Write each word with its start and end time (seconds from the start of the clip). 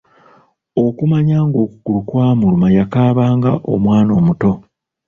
Okumanya 0.85 1.37
ng'okugulu 1.47 2.01
kwamuluma 2.07 2.67
yakaabanga 2.77 3.49
ng'omwana 3.57 4.11
omuto. 4.19 4.51